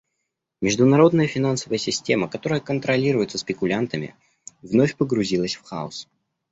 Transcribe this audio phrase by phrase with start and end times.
[0.63, 4.15] Международная финансовая система, которая контролируется спекулянтами,
[4.63, 6.07] вновь погрузилась в хаос.